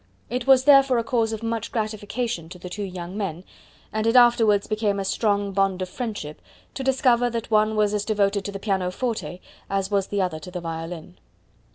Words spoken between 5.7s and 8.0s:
of friendship, to discover that one was